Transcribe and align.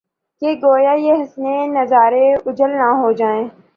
کہ 0.41 0.49
گو 0.61 0.73
یا 0.85 0.93
یہ 1.05 1.13
حسین 1.21 1.73
نظارے 1.73 2.25
اوجھل 2.35 2.71
نہ 2.79 2.89
ہو 3.01 3.11
جائیں 3.19 3.45